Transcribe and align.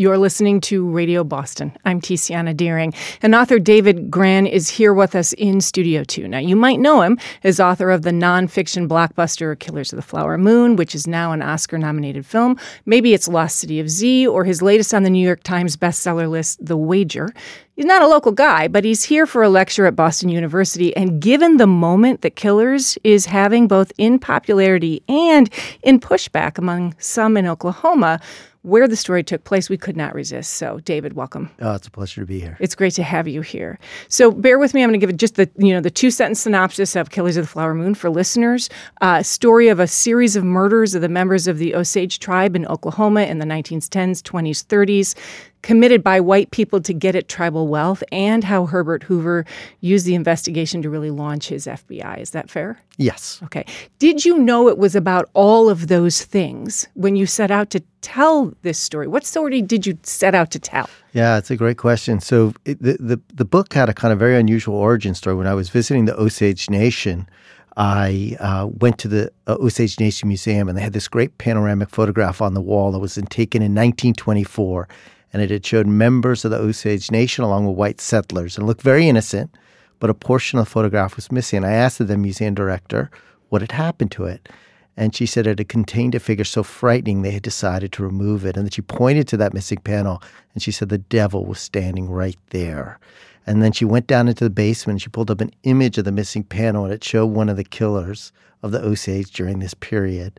You're 0.00 0.16
listening 0.16 0.62
to 0.62 0.88
Radio 0.88 1.22
Boston. 1.24 1.76
I'm 1.84 2.00
Tiziana 2.00 2.56
Dearing, 2.56 2.94
and 3.20 3.34
author 3.34 3.58
David 3.58 4.10
Grann 4.10 4.46
is 4.46 4.70
here 4.70 4.94
with 4.94 5.14
us 5.14 5.34
in 5.34 5.60
Studio 5.60 6.04
2. 6.04 6.26
Now, 6.26 6.38
you 6.38 6.56
might 6.56 6.80
know 6.80 7.02
him 7.02 7.18
as 7.44 7.60
author 7.60 7.90
of 7.90 8.00
the 8.00 8.10
nonfiction 8.10 8.88
blockbuster 8.88 9.58
Killers 9.58 9.92
of 9.92 9.98
the 9.98 10.02
Flower 10.02 10.38
Moon, 10.38 10.76
which 10.76 10.94
is 10.94 11.06
now 11.06 11.32
an 11.32 11.42
Oscar 11.42 11.76
nominated 11.76 12.24
film. 12.24 12.58
Maybe 12.86 13.12
it's 13.12 13.28
Lost 13.28 13.58
City 13.58 13.78
of 13.78 13.90
Z, 13.90 14.26
or 14.26 14.44
his 14.44 14.62
latest 14.62 14.94
on 14.94 15.02
the 15.02 15.10
New 15.10 15.22
York 15.22 15.42
Times 15.42 15.76
bestseller 15.76 16.30
list, 16.30 16.64
The 16.64 16.78
Wager. 16.78 17.28
He's 17.76 17.84
not 17.84 18.02
a 18.02 18.08
local 18.08 18.32
guy, 18.32 18.68
but 18.68 18.84
he's 18.84 19.04
here 19.04 19.26
for 19.26 19.42
a 19.42 19.48
lecture 19.48 19.86
at 19.86 19.96
Boston 19.96 20.28
University. 20.28 20.96
And 20.96 21.20
given 21.20 21.58
the 21.58 21.66
moment 21.66 22.22
that 22.22 22.36
Killers 22.36 22.98
is 23.04 23.26
having 23.26 23.68
both 23.68 23.92
in 23.96 24.18
popularity 24.18 25.02
and 25.08 25.48
in 25.82 26.00
pushback 26.00 26.58
among 26.58 26.94
some 26.98 27.36
in 27.36 27.46
Oklahoma, 27.46 28.20
where 28.62 28.86
the 28.86 28.96
story 28.96 29.22
took 29.22 29.44
place, 29.44 29.70
we 29.70 29.78
could 29.78 29.96
not 29.96 30.14
resist. 30.14 30.54
So, 30.54 30.80
David, 30.80 31.14
welcome. 31.14 31.50
Oh, 31.60 31.74
it's 31.74 31.86
a 31.86 31.90
pleasure 31.90 32.20
to 32.20 32.26
be 32.26 32.40
here. 32.40 32.56
It's 32.60 32.74
great 32.74 32.92
to 32.94 33.02
have 33.02 33.26
you 33.26 33.40
here. 33.40 33.78
So, 34.08 34.30
bear 34.30 34.58
with 34.58 34.74
me. 34.74 34.82
I'm 34.82 34.90
going 34.90 35.00
to 35.00 35.06
give 35.06 35.16
just 35.16 35.36
the 35.36 35.48
you 35.56 35.72
know 35.72 35.80
the 35.80 35.90
two 35.90 36.10
sentence 36.10 36.40
synopsis 36.40 36.94
of 36.96 37.10
Killers 37.10 37.36
of 37.36 37.44
the 37.44 37.48
Flower 37.48 37.74
Moon 37.74 37.94
for 37.94 38.10
listeners. 38.10 38.68
Uh, 39.00 39.22
story 39.22 39.68
of 39.68 39.80
a 39.80 39.86
series 39.86 40.36
of 40.36 40.44
murders 40.44 40.94
of 40.94 41.02
the 41.02 41.08
members 41.08 41.46
of 41.46 41.58
the 41.58 41.74
Osage 41.74 42.18
tribe 42.18 42.54
in 42.54 42.66
Oklahoma 42.66 43.22
in 43.22 43.38
the 43.38 43.46
1910s, 43.46 44.22
20s, 44.22 44.64
30s 44.64 45.14
committed 45.62 46.02
by 46.02 46.20
white 46.20 46.50
people 46.50 46.80
to 46.80 46.92
get 46.92 47.14
at 47.14 47.28
tribal 47.28 47.68
wealth 47.68 48.02
and 48.10 48.44
how 48.44 48.66
Herbert 48.66 49.02
Hoover 49.04 49.44
used 49.80 50.06
the 50.06 50.14
investigation 50.14 50.82
to 50.82 50.90
really 50.90 51.10
launch 51.10 51.48
his 51.48 51.66
FBI. 51.66 52.18
Is 52.18 52.30
that 52.30 52.50
fair? 52.50 52.80
Yes. 52.96 53.40
Okay. 53.44 53.64
Did 53.98 54.24
you 54.24 54.38
know 54.38 54.68
it 54.68 54.78
was 54.78 54.94
about 54.94 55.28
all 55.34 55.68
of 55.68 55.88
those 55.88 56.22
things 56.22 56.88
when 56.94 57.16
you 57.16 57.26
set 57.26 57.50
out 57.50 57.70
to 57.70 57.82
tell 58.00 58.52
this 58.62 58.78
story? 58.78 59.06
What 59.06 59.24
story 59.24 59.62
did 59.62 59.86
you 59.86 59.98
set 60.02 60.34
out 60.34 60.50
to 60.52 60.58
tell? 60.58 60.88
Yeah, 61.12 61.38
it's 61.38 61.50
a 61.50 61.56
great 61.56 61.78
question. 61.78 62.20
So 62.20 62.54
it, 62.64 62.80
the, 62.82 62.96
the 63.00 63.20
the 63.34 63.44
book 63.44 63.72
had 63.72 63.88
a 63.88 63.94
kind 63.94 64.12
of 64.12 64.18
very 64.18 64.38
unusual 64.38 64.76
origin 64.76 65.14
story. 65.14 65.36
When 65.36 65.46
I 65.46 65.54
was 65.54 65.68
visiting 65.68 66.04
the 66.04 66.14
Osage 66.14 66.70
Nation, 66.70 67.28
I 67.76 68.36
uh, 68.40 68.68
went 68.80 68.98
to 68.98 69.08
the 69.08 69.32
uh, 69.46 69.56
Osage 69.60 69.98
Nation 69.98 70.28
Museum, 70.28 70.68
and 70.68 70.76
they 70.76 70.82
had 70.82 70.92
this 70.92 71.08
great 71.08 71.38
panoramic 71.38 71.90
photograph 71.90 72.40
on 72.40 72.54
the 72.54 72.60
wall 72.60 72.92
that 72.92 72.98
was 72.98 73.14
taken 73.30 73.62
in 73.62 73.72
1924 73.72 74.88
and 75.32 75.42
it 75.42 75.50
had 75.50 75.64
showed 75.64 75.86
members 75.86 76.44
of 76.44 76.50
the 76.50 76.58
Osage 76.58 77.10
Nation 77.10 77.44
along 77.44 77.66
with 77.66 77.76
white 77.76 78.00
settlers 78.00 78.56
and 78.56 78.66
looked 78.66 78.82
very 78.82 79.08
innocent, 79.08 79.56
but 79.98 80.10
a 80.10 80.14
portion 80.14 80.58
of 80.58 80.64
the 80.64 80.70
photograph 80.70 81.16
was 81.16 81.30
missing. 81.30 81.64
I 81.64 81.72
asked 81.72 82.04
the 82.04 82.16
museum 82.16 82.54
director 82.54 83.10
what 83.48 83.60
had 83.60 83.72
happened 83.72 84.10
to 84.12 84.24
it. 84.24 84.48
And 84.96 85.14
she 85.14 85.24
said 85.24 85.46
it 85.46 85.58
had 85.58 85.68
contained 85.68 86.14
a 86.14 86.20
figure 86.20 86.44
so 86.44 86.62
frightening 86.62 87.22
they 87.22 87.30
had 87.30 87.42
decided 87.42 87.92
to 87.92 88.02
remove 88.02 88.44
it. 88.44 88.56
And 88.56 88.66
then 88.66 88.70
she 88.70 88.82
pointed 88.82 89.28
to 89.28 89.36
that 89.38 89.54
missing 89.54 89.78
panel 89.78 90.22
and 90.52 90.62
she 90.62 90.72
said 90.72 90.88
the 90.88 90.98
devil 90.98 91.46
was 91.46 91.60
standing 91.60 92.10
right 92.10 92.38
there. 92.50 92.98
And 93.46 93.62
then 93.62 93.72
she 93.72 93.84
went 93.84 94.06
down 94.06 94.28
into 94.28 94.44
the 94.44 94.50
basement 94.50 94.96
and 94.96 95.02
she 95.02 95.08
pulled 95.08 95.30
up 95.30 95.40
an 95.40 95.52
image 95.62 95.96
of 95.96 96.04
the 96.04 96.12
missing 96.12 96.44
panel 96.44 96.84
and 96.84 96.92
it 96.92 97.02
showed 97.04 97.26
one 97.26 97.48
of 97.48 97.56
the 97.56 97.64
killers 97.64 98.32
of 98.62 98.72
the 98.72 98.84
Osage 98.84 99.32
during 99.32 99.60
this 99.60 99.74
period. 99.74 100.38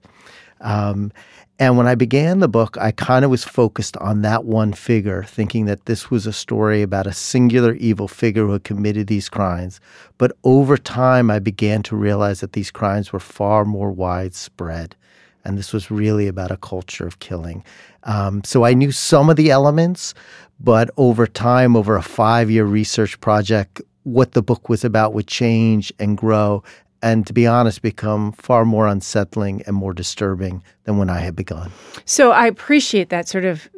Um, 0.62 1.12
and 1.62 1.78
when 1.78 1.86
I 1.86 1.94
began 1.94 2.40
the 2.40 2.48
book, 2.48 2.76
I 2.80 2.90
kind 2.90 3.24
of 3.24 3.30
was 3.30 3.44
focused 3.44 3.96
on 3.98 4.24
that 4.24 4.46
one 4.46 4.74
figure, 4.74 5.24
thinking 5.24 5.66
that 5.66 5.86
this 5.86 6.10
was 6.10 6.26
a 6.26 6.34
story 6.34 6.82
about 6.82 7.06
a 7.06 7.14
singular 7.14 7.74
evil 7.76 8.08
figure 8.08 8.48
who 8.48 8.54
had 8.54 8.64
committed 8.64 9.06
these 9.06 9.30
crimes. 9.30 9.80
But 10.18 10.32
over 10.44 10.76
time, 10.76 11.30
I 11.30 11.38
began 11.38 11.84
to 11.84 11.96
realize 11.96 12.40
that 12.40 12.54
these 12.54 12.72
crimes 12.72 13.14
were 13.14 13.20
far 13.20 13.64
more 13.64 13.92
widespread. 13.92 14.96
And 15.46 15.56
this 15.56 15.72
was 15.72 15.92
really 15.92 16.28
about 16.28 16.50
a 16.50 16.58
culture 16.58 17.06
of 17.06 17.20
killing. 17.20 17.64
Um, 18.06 18.44
so 18.44 18.64
I 18.64 18.74
knew 18.74 18.92
some 18.92 19.30
of 19.30 19.36
the 19.36 19.52
elements, 19.52 20.16
but 20.60 20.90
over 20.98 21.28
time, 21.28 21.76
over 21.76 21.96
a 21.96 22.02
five 22.02 22.50
year 22.50 22.66
research 22.66 23.20
project, 23.22 23.82
what 24.04 24.32
the 24.32 24.42
book 24.42 24.68
was 24.68 24.84
about 24.84 25.14
would 25.14 25.28
change 25.28 25.94
and 26.00 26.18
grow 26.18 26.64
and 27.02 27.26
to 27.28 27.34
be 27.34 27.48
honest, 27.48 27.82
become 27.82 28.32
far 28.34 28.66
more 28.66 28.88
unsettling 28.88 29.64
and 29.66 29.76
more 29.76 29.94
disturbing 29.94 30.64
than 30.84 30.98
when 30.98 31.10
I 31.10 31.20
had 31.20 31.36
begun. 31.36 31.72
So 32.06 32.32
I 32.32 32.48
appreciate 32.48 33.10
that 33.10 33.28
sort 33.28 33.46
of, 33.46 33.70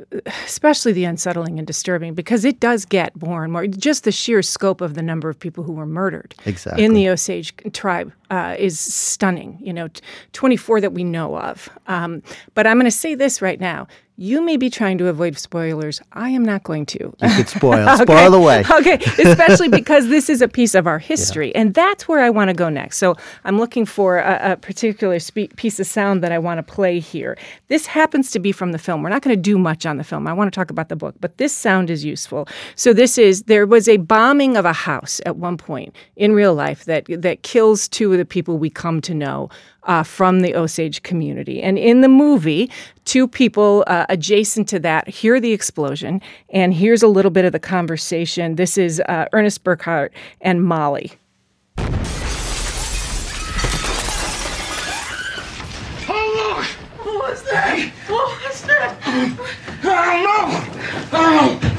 especially 0.46 0.92
the 0.94 1.06
unsettling 1.06 1.58
and 1.58 1.68
disturbing, 1.68 2.14
because 2.14 2.46
it 2.46 2.60
does 2.60 2.86
get 2.86 3.16
more 3.22 3.44
and 3.44 3.52
more. 3.52 3.68
Just 3.68 4.04
the 4.04 4.12
sheer 4.12 4.42
scope 4.42 4.82
of 4.82 4.96
the 4.96 5.02
number 5.02 5.30
of 5.30 5.40
people 5.40 5.64
who 5.64 5.74
were 5.74 5.86
murdered 5.86 6.36
exactly. 6.46 6.84
in 6.84 6.94
the 6.94 7.10
Osage 7.10 7.54
tribe 7.74 8.12
uh, 8.30 8.56
is 8.58 8.80
stunning. 8.80 9.58
You 9.62 9.74
know, 9.74 9.88
24 10.34 10.82
that 10.82 10.94
we 10.94 11.04
know 11.04 11.38
of. 11.38 11.70
Um, 11.88 12.22
but 12.54 12.68
I'm 12.68 12.78
going 12.78 12.86
to 12.86 12.92
say 12.92 13.16
this 13.16 13.42
right 13.42 13.60
now. 13.60 13.88
You 14.16 14.42
may 14.42 14.58
be 14.58 14.70
trying 14.70 15.00
to 15.00 15.08
avoid 15.08 15.40
spoilers. 15.40 16.00
I 16.14 16.30
am 16.30 16.46
not 16.46 16.64
going 16.64 16.86
to. 16.88 17.00
You 17.00 17.36
could 17.36 17.50
spoil. 17.58 17.90
okay. 17.90 18.04
Spoil 18.04 18.34
away. 18.36 18.64
okay, 18.70 19.00
especially 19.24 19.70
because 19.82 20.08
this 20.08 20.30
is 20.30 20.42
a 20.42 20.48
piece 20.48 20.76
of 20.76 20.86
our 20.86 21.00
history, 21.00 21.48
yeah. 21.48 21.62
and 21.62 21.74
that's 21.74 22.08
where 22.08 22.20
I 22.20 22.30
want 22.30 22.50
to 22.50 22.54
go 22.54 22.70
next. 22.70 22.98
So 22.98 23.16
I'm 23.44 23.58
looking 23.58 23.86
for 23.86 24.20
a, 24.20 24.52
a 24.52 24.58
particular 24.58 25.20
spe- 25.20 25.56
piece 25.56 25.80
of 25.80 25.88
sound 25.88 26.24
that 26.24 26.32
I 26.32 26.38
want 26.38 26.60
to 26.60 26.64
play 26.64 27.00
here. 27.00 27.38
This 27.70 27.88
happens 27.88 28.30
to 28.32 28.40
be 28.40 28.52
from 28.52 28.72
the 28.72 28.78
film. 28.78 29.02
We're 29.02 29.10
not 29.10 29.24
going 29.24 29.36
to 29.36 29.42
do 29.42 29.58
much 29.58 29.86
on 29.86 29.98
the 29.98 30.04
film. 30.04 30.28
I 30.28 30.34
want 30.34 30.52
to 30.54 30.56
talk 30.56 30.70
about 30.70 30.90
the 30.90 30.96
book, 30.96 31.16
but 31.20 31.38
this 31.38 31.54
sound 31.56 31.90
is 31.90 32.06
useful. 32.06 32.48
So 32.76 32.94
this 32.94 33.18
is 33.18 33.44
there 33.44 33.66
was 33.66 33.90
a 33.90 33.98
bombing 33.98 34.58
of 34.58 34.66
a 34.66 34.74
house 34.74 35.22
at 35.26 35.38
one 35.38 35.58
point 35.58 35.96
in 36.16 36.34
real 36.34 36.54
life 36.54 36.86
that 36.86 37.06
that 37.10 37.42
kills 37.42 37.88
two 37.88 38.12
of 38.12 38.20
the 38.20 38.26
people 38.26 38.60
we 38.60 38.70
come 38.70 39.02
to 39.02 39.16
know 39.16 39.50
uh, 39.86 40.04
from 40.04 40.42
the 40.42 40.56
Osage 40.56 41.04
community. 41.04 41.62
And 41.62 41.78
in 41.78 42.02
the 42.02 42.08
movie, 42.08 42.72
two 43.06 43.28
people 43.28 43.84
uh, 43.88 44.06
adjacent 44.10 44.68
to 44.70 44.80
that 44.80 45.08
hear 45.08 45.40
the 45.40 45.52
explosion, 45.52 46.22
and 46.50 46.74
here's 46.74 47.04
a 47.04 47.08
little 47.08 47.32
bit 47.32 47.46
of 47.46 47.52
the 47.52 47.60
conversation. 47.60 48.56
This 48.56 48.78
is 48.78 49.02
uh, 49.08 49.26
Ernest 49.34 49.64
Burkhart 49.64 50.10
and 50.42 50.64
Molly. 50.64 51.12
Oh, 56.10 56.58
look! 56.58 56.66
What 57.06 57.32
was 57.32 57.44
that? 57.44 57.92
What 58.08 58.44
was 58.44 58.62
that? 58.64 58.98
I 59.84 60.24
don't 60.24 60.24
know! 60.24 61.18
I 61.18 61.50
don't 61.52 61.62
know! 61.62 61.74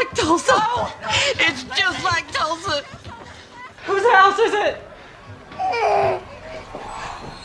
like 0.00 0.14
Tulsa. 0.14 0.52
Oh, 0.54 0.96
it's 1.36 1.64
just 1.64 2.04
like 2.04 2.30
Tulsa. 2.32 2.82
Whose 3.84 4.12
house 4.12 4.38
is 4.38 4.54
it? 4.54 4.76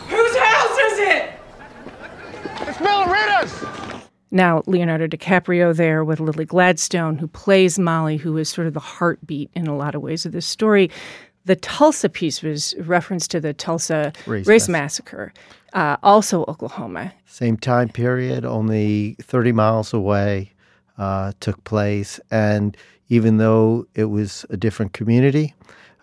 Whose 0.07 0.37
house 0.37 0.77
is 0.77 0.99
it? 0.99 1.31
It's 2.61 2.79
Rita's. 2.79 3.65
Now, 4.31 4.63
Leonardo 4.75 5.07
DiCaprio 5.07 5.73
there 5.73 6.03
with 6.03 6.19
Lily 6.19 6.43
Gladstone, 6.43 7.17
who 7.17 7.27
plays 7.27 7.79
Molly, 7.79 8.17
who 8.17 8.35
is 8.35 8.49
sort 8.49 8.67
of 8.67 8.73
the 8.73 8.81
heartbeat 8.81 9.49
in 9.55 9.67
a 9.67 9.75
lot 9.75 9.95
of 9.95 10.01
ways 10.01 10.25
of 10.25 10.33
this 10.33 10.45
story. 10.45 10.91
The 11.45 11.55
Tulsa 11.55 12.09
piece 12.09 12.41
was 12.41 12.75
reference 12.79 13.25
to 13.29 13.39
the 13.39 13.53
Tulsa 13.53 14.11
race, 14.25 14.45
race 14.45 14.67
massacre, 14.67 15.31
uh, 15.71 15.95
also 16.03 16.43
Oklahoma. 16.49 17.13
Same 17.25 17.55
time 17.55 17.87
period, 17.87 18.43
only 18.43 19.15
30 19.21 19.53
miles 19.53 19.93
away 19.93 20.51
uh, 20.97 21.31
took 21.39 21.63
place. 21.63 22.19
And 22.29 22.75
even 23.07 23.37
though 23.37 23.87
it 23.95 24.05
was 24.05 24.45
a 24.49 24.57
different 24.57 24.91
community, 24.91 25.53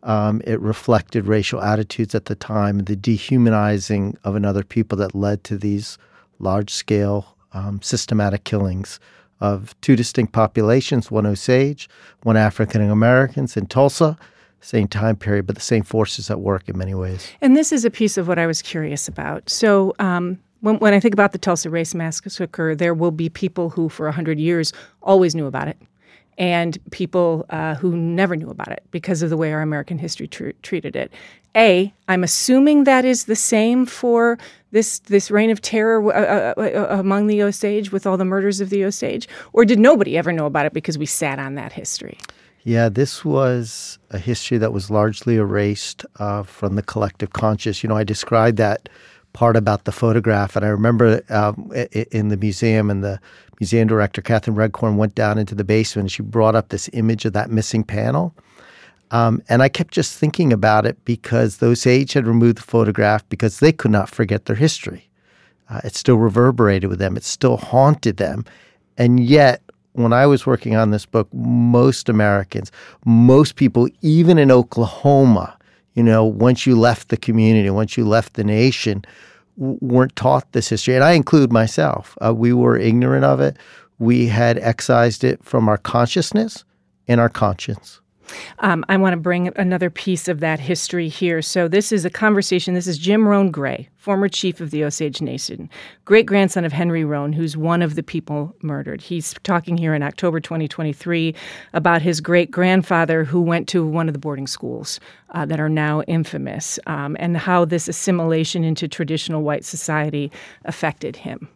um, 0.03 0.41
it 0.47 0.59
reflected 0.63 1.27
racial 1.27 1.61
attitudes 1.61 2.15
at 2.15 2.25
the 2.25 2.35
time, 2.35 2.79
the 2.79 2.97
dehumanizing 2.97 4.17
of 4.25 4.35
another 4.35 4.65
people 4.65 4.97
that 4.97 5.15
led 5.15 5.45
to 5.45 5.59
these 5.59 5.99
large 6.39 6.71
scale 6.71 7.37
um, 7.55 7.81
systematic 7.83 8.45
killings 8.45 8.99
of 9.41 9.79
two 9.81 9.97
distinct 9.97 10.33
populations 10.33 11.11
one 11.11 11.27
Osage, 11.27 11.89
one 12.23 12.37
African 12.37 12.89
Americans 12.91 13.57
in 13.57 13.67
Tulsa. 13.67 14.17
Same 14.61 14.87
time 14.87 15.17
period, 15.17 15.47
but 15.47 15.57
the 15.57 15.61
same 15.61 15.83
forces 15.83 16.31
at 16.31 16.41
work 16.41 16.69
in 16.69 16.79
many 16.79 16.95
ways. 16.95 17.29
And 17.41 17.57
this 17.57 17.73
is 17.73 17.85
a 17.85 17.91
piece 17.91 18.17
of 18.17 18.29
what 18.29 18.39
I 18.39 18.47
was 18.47 18.63
curious 18.63 19.09
about. 19.09 19.51
So, 19.51 19.93
um, 19.99 20.39
when, 20.61 20.77
when 20.77 20.95
I 20.95 21.01
think 21.01 21.13
about 21.13 21.33
the 21.33 21.39
Tulsa 21.39 21.69
Race 21.69 21.93
Massacre, 21.93 22.77
there 22.77 22.95
will 22.95 23.11
be 23.11 23.29
people 23.29 23.71
who, 23.71 23.89
for 23.89 24.07
100 24.07 24.39
years, 24.39 24.73
always 25.03 25.35
knew 25.35 25.47
about 25.47 25.67
it, 25.67 25.77
and 26.39 26.79
people 26.91 27.47
uh, 27.51 27.75
who 27.75 27.97
never 27.97 28.37
knew 28.37 28.51
about 28.51 28.69
it 28.69 28.83
because 28.91 29.23
of 29.23 29.31
the 29.31 29.37
way 29.37 29.53
our 29.53 29.63
American 29.63 29.99
history 29.99 30.27
tr- 30.27 30.51
treated 30.63 30.97
it. 30.97 31.13
A, 31.55 31.93
I'm 32.09 32.25
assuming 32.25 32.85
that 32.85 33.05
is 33.05 33.25
the 33.25 33.37
same 33.37 33.85
for 33.85 34.39
this 34.71 35.01
this 35.01 35.31
reign 35.31 35.51
of 35.51 35.61
terror 35.61 36.13
uh, 36.13 36.55
uh, 36.57 36.61
uh, 36.61 36.87
among 36.99 37.27
the 37.27 37.43
Osage 37.43 37.93
with 37.93 38.07
all 38.07 38.17
the 38.17 38.25
murders 38.25 38.61
of 38.61 38.71
the 38.71 38.85
Osage, 38.85 39.29
or 39.53 39.65
did 39.65 39.79
nobody 39.79 40.17
ever 40.17 40.33
know 40.33 40.47
about 40.47 40.65
it 40.65 40.73
because 40.73 40.97
we 40.97 41.07
sat 41.07 41.39
on 41.39 41.55
that 41.57 41.73
history? 41.73 42.19
Yeah, 42.65 42.89
this 42.89 43.25
was 43.25 43.99
a 44.11 44.19
history 44.19 44.57
that 44.59 44.73
was 44.73 44.89
largely 44.89 45.37
erased 45.37 46.07
uh, 46.17 46.45
from 46.45 46.77
the 46.77 46.83
collective 46.83 47.33
conscious. 47.33 47.83
You 47.83 47.89
know, 47.89 47.97
I 47.97 48.05
described 48.05 48.57
that 48.59 48.89
part 49.33 49.57
about 49.57 49.85
the 49.85 49.93
photograph. 49.93 50.57
And 50.57 50.65
I 50.65 50.69
remember 50.69 51.23
um, 51.29 51.73
in 51.93 52.29
the 52.29 52.37
museum, 52.37 52.91
and 52.91 53.03
the 53.03 53.21
museum 53.63 53.87
director, 53.87 54.21
Kathryn 54.21 54.57
Red 54.57 54.73
Corn, 54.73 54.97
went 54.97 55.15
down 55.15 55.39
into 55.39 55.55
the 55.55 55.63
basement 55.63 56.07
and 56.07 56.11
she 56.11 56.21
brought 56.21 56.57
up 56.57 56.71
this 56.71 56.91
image 56.95 57.25
of 57.25 57.33
that 57.35 57.49
missing 57.49 57.85
panel. 57.85 58.35
Um, 59.13 59.41
and 59.49 59.63
I 59.63 59.69
kept 59.69 59.95
just 59.95 60.19
thinking 60.19 60.53
about 60.53 60.85
it 60.85 60.97
because 61.05 61.59
the 61.59 61.67
Osage 61.67 62.13
had 62.13 62.27
removed 62.27 62.59
the 62.59 62.63
photograph 62.63 63.23
because 63.29 63.61
they 63.61 63.71
could 63.71 63.93
not 63.93 64.09
forget 64.09 64.47
their 64.47 64.57
history. 64.57 65.09
Uh, 65.71 65.81
it 65.85 65.95
still 65.95 66.17
reverberated 66.17 66.91
with 66.91 66.99
them, 66.99 67.17
it 67.17 67.23
still 67.23 67.57
haunted 67.57 68.17
them. 68.17 68.45
And 68.99 69.21
yet, 69.21 69.63
when 69.93 70.13
I 70.13 70.27
was 70.27 70.45
working 70.45 70.75
on 70.75 70.91
this 70.91 71.07
book, 71.07 71.29
most 71.33 72.09
Americans, 72.09 72.73
most 73.05 73.55
people, 73.55 73.89
even 74.01 74.39
in 74.39 74.51
Oklahoma, 74.51 75.57
you 75.95 76.03
know, 76.03 76.25
once 76.25 76.67
you 76.67 76.77
left 76.77 77.11
the 77.11 77.17
community, 77.17 77.71
once 77.71 77.97
you 77.97 78.09
left 78.09 78.35
the 78.35 78.43
nation, 78.43 79.05
weren't 79.63 80.17
taught 80.17 80.51
this 80.53 80.69
history. 80.69 80.95
And 80.95 81.05
I 81.05 81.13
include 81.13 81.53
myself. 81.53 82.19
Uh, 82.25 82.35
we 82.35 82.53
were 82.53 82.77
ignorant 82.77 83.25
of 83.25 83.41
it. 83.41 83.57
We 83.99 84.27
had 84.27 84.59
excised 84.59 85.25
it 85.25 85.43
from 85.45 85.69
our 85.69 85.79
consciousness 85.79 86.65
and 87.09 87.21
our 87.21 87.29
conscience. 87.29 88.02
Um, 88.61 88.85
I 88.89 88.97
want 88.97 89.15
to 89.15 89.19
bring 89.19 89.49
another 89.57 89.91
piece 89.91 90.29
of 90.29 90.41
that 90.41 90.61
history 90.61 91.09
here. 91.09 91.43
So, 91.43 91.69
this 91.69 91.93
is 91.93 92.05
a 92.05 92.11
conversation. 92.11 92.75
This 92.75 92.87
is 92.87 92.99
Jim 92.99 93.27
Roan 93.27 93.51
Gray, 93.51 93.89
former 93.97 94.29
chief 94.29 94.61
of 94.61 94.71
the 94.71 94.85
Osage 94.85 95.21
Nation, 95.21 95.71
great 96.05 96.27
grandson 96.27 96.65
of 96.65 96.73
Henry 96.73 97.05
Roan, 97.05 97.33
who's 97.33 97.57
one 97.57 97.83
of 97.83 97.95
the 97.95 98.03
people 98.03 98.55
murdered. 98.63 99.01
He's 99.01 99.35
talking 99.43 99.77
here 99.77 99.95
in 99.95 100.03
October 100.03 100.41
2023 100.41 101.35
about 101.73 102.03
his 102.03 102.21
great 102.21 102.51
grandfather 102.51 103.25
who 103.25 103.41
went 103.41 103.69
to 103.69 103.87
one 103.87 104.09
of 104.09 104.13
the 104.13 104.19
boarding 104.19 104.47
schools 104.47 104.99
uh, 105.31 105.47
that 105.47 105.61
are 105.61 105.69
now 105.69 106.03
infamous 106.03 106.79
um, 106.87 107.17
and 107.21 107.37
how 107.37 107.65
this 107.65 107.89
assimilation 107.89 108.65
into 108.65 108.89
traditional 108.89 109.43
white 109.43 109.65
society 109.65 110.31
affected 110.65 111.17
him. 111.17 111.49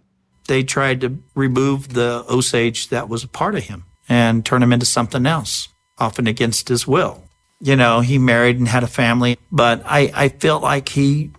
They 0.47 0.63
tried 0.63 1.01
to 1.01 1.19
remove 1.35 1.95
the 1.95 2.25
Osage 2.31 2.89
that 2.89 3.09
was 3.09 3.25
a 3.25 3.29
part 3.29 3.55
of 3.55 3.65
him 3.65 3.85
and 4.09 4.45
turn 4.45 4.63
him 4.63 4.73
into 4.73 4.87
something 4.87 5.27
else 5.27 5.69
often 5.99 6.27
against 6.27 6.69
his 6.69 6.87
will. 6.87 7.23
You 7.61 7.77
know, 7.77 8.01
he 8.01 8.19
married 8.19 8.59
and 8.59 8.69
had 8.69 8.83
a 8.83 8.89
family, 8.89 9.39
but 9.51 9.83
I, 9.87 10.13
I 10.15 10.29
felt 10.29 10.63
like 10.63 10.91
he 10.91 11.31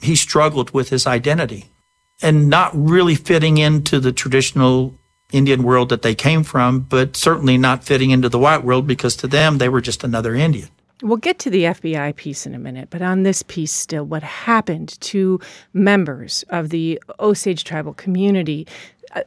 he 0.00 0.16
struggled 0.16 0.72
with 0.72 0.88
his 0.88 1.06
identity 1.06 1.66
and 2.20 2.50
not 2.50 2.72
really 2.74 3.14
fitting 3.14 3.58
into 3.58 4.00
the 4.00 4.12
traditional 4.12 4.94
Indian 5.32 5.62
world 5.62 5.88
that 5.88 6.02
they 6.02 6.14
came 6.14 6.42
from, 6.42 6.80
but 6.80 7.16
certainly 7.16 7.56
not 7.56 7.84
fitting 7.84 8.10
into 8.10 8.28
the 8.28 8.38
white 8.38 8.64
world 8.64 8.86
because 8.86 9.16
to 9.16 9.26
them 9.26 9.58
they 9.58 9.68
were 9.68 9.80
just 9.80 10.04
another 10.04 10.34
Indian. 10.34 10.68
We'll 11.02 11.16
get 11.16 11.40
to 11.40 11.50
the 11.50 11.64
FBI 11.64 12.14
piece 12.14 12.46
in 12.46 12.54
a 12.54 12.60
minute, 12.60 12.88
but 12.90 13.02
on 13.02 13.24
this 13.24 13.42
piece 13.42 13.72
still, 13.72 14.04
what 14.04 14.22
happened 14.22 15.00
to 15.00 15.40
members 15.72 16.44
of 16.48 16.68
the 16.68 17.02
Osage 17.18 17.64
tribal 17.64 17.92
community 17.92 18.68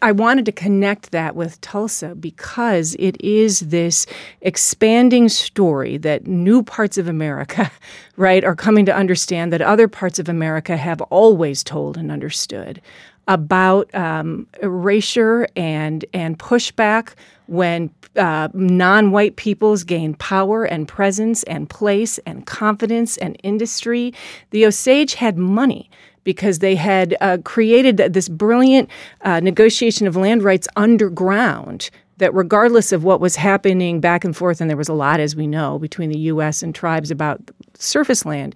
I 0.01 0.11
wanted 0.11 0.45
to 0.45 0.51
connect 0.51 1.11
that 1.11 1.35
with 1.35 1.61
Tulsa 1.61 2.15
because 2.15 2.95
it 2.97 3.21
is 3.21 3.59
this 3.59 4.07
expanding 4.41 5.29
story 5.29 5.97
that 5.97 6.25
new 6.25 6.63
parts 6.63 6.97
of 6.97 7.07
America, 7.07 7.71
right, 8.17 8.43
are 8.43 8.55
coming 8.55 8.85
to 8.85 8.95
understand 8.95 9.53
that 9.53 9.61
other 9.61 9.87
parts 9.87 10.17
of 10.17 10.27
America 10.27 10.75
have 10.75 11.01
always 11.03 11.63
told 11.63 11.97
and 11.97 12.11
understood 12.11 12.81
about 13.27 13.93
um, 13.95 14.47
erasure 14.61 15.47
and 15.55 16.05
and 16.13 16.37
pushback 16.37 17.13
when 17.47 17.89
uh, 18.15 18.47
non-white 18.53 19.35
peoples 19.35 19.83
gain 19.83 20.13
power 20.15 20.63
and 20.63 20.87
presence 20.87 21.43
and 21.43 21.69
place 21.69 22.17
and 22.19 22.45
confidence 22.45 23.17
and 23.17 23.37
industry. 23.43 24.13
The 24.51 24.65
Osage 24.65 25.15
had 25.15 25.37
money 25.37 25.89
because 26.25 26.59
they 26.59 26.75
had 26.75 27.15
uh, 27.21 27.37
created 27.45 27.97
this 27.97 28.27
brilliant 28.27 28.89
uh, 29.21 29.39
negotiation 29.39 30.07
of 30.07 30.17
land 30.17 30.43
rights 30.43 30.67
underground 30.75 31.89
that 32.17 32.33
regardless 32.33 32.91
of 32.91 33.03
what 33.03 33.21
was 33.21 33.37
happening 33.37 34.01
back 34.01 34.25
and 34.25 34.35
forth, 34.35 34.59
and 34.59 34.69
there 34.69 34.77
was 34.77 34.89
a 34.89 34.93
lot, 34.93 35.19
as 35.19 35.35
we 35.35 35.47
know, 35.47 35.79
between 35.79 36.09
the 36.09 36.19
U.S. 36.19 36.63
and 36.63 36.73
tribes 36.73 37.11
about 37.11 37.41
surface 37.75 38.25
land, 38.25 38.55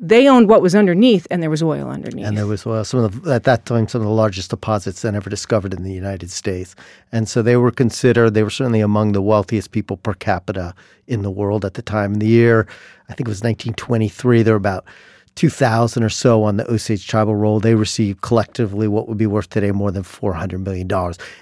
they 0.00 0.26
owned 0.26 0.48
what 0.48 0.62
was 0.62 0.74
underneath, 0.74 1.28
and 1.30 1.42
there 1.42 1.50
was 1.50 1.62
oil 1.62 1.88
underneath. 1.88 2.26
And 2.26 2.36
there 2.36 2.46
was 2.46 2.66
oil. 2.66 2.82
Some 2.82 3.04
of 3.04 3.22
the, 3.22 3.32
at 3.32 3.44
that 3.44 3.66
time, 3.66 3.86
some 3.86 4.00
of 4.00 4.06
the 4.06 4.12
largest 4.12 4.50
deposits 4.50 5.02
then 5.02 5.14
ever 5.14 5.30
discovered 5.30 5.72
in 5.72 5.84
the 5.84 5.92
United 5.92 6.30
States. 6.30 6.74
And 7.12 7.28
so 7.28 7.40
they 7.40 7.56
were 7.56 7.70
considered. 7.70 8.34
They 8.34 8.42
were 8.42 8.50
certainly 8.50 8.80
among 8.80 9.12
the 9.12 9.22
wealthiest 9.22 9.70
people 9.70 9.96
per 9.98 10.14
capita 10.14 10.74
in 11.06 11.22
the 11.22 11.30
world 11.30 11.64
at 11.64 11.74
the 11.74 11.82
time. 11.82 12.14
In 12.14 12.18
the 12.18 12.26
year, 12.26 12.66
I 13.08 13.14
think 13.14 13.28
it 13.28 13.30
was 13.30 13.42
1923, 13.42 14.42
there 14.42 14.54
were 14.54 14.56
about 14.56 14.84
2000 15.34 16.02
or 16.02 16.08
so 16.08 16.44
on 16.44 16.56
the 16.56 16.70
Osage 16.70 17.06
tribal 17.06 17.34
roll, 17.34 17.58
they 17.58 17.74
received 17.74 18.20
collectively 18.20 18.86
what 18.86 19.08
would 19.08 19.18
be 19.18 19.26
worth 19.26 19.48
today 19.48 19.72
more 19.72 19.90
than 19.90 20.02
$400 20.02 20.62
million. 20.62 20.88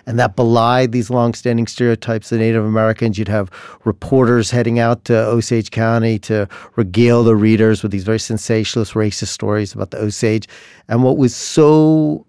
And 0.07 0.19
that 0.19 0.37
belied 0.37 0.93
these 0.93 1.11
longstanding 1.11 1.67
stereotypes 1.67 2.31
of 2.31 2.39
Native 2.39 2.65
Americans. 2.65 3.19
You'd 3.19 3.29
have 3.29 3.51
reporters 3.85 4.51
heading 4.51 4.79
out 4.79 5.05
to 5.07 5.17
Osage 5.17 5.71
County 5.71 6.19
to 6.21 6.49
regale 6.77 7.25
the 7.25 7.37
readers 7.37 7.83
with 7.83 7.93
these 7.93 8.05
very 8.05 8.21
sensationalist 8.21 8.95
racist 8.95 9.29
stories 9.29 9.75
about 9.75 9.91
the 9.91 9.99
Osage. 9.99 10.49
And 10.89 11.03
what 11.03 11.17
was 11.17 11.35
so 11.35 12.27